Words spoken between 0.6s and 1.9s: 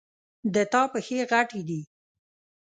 تا پښې غټي دي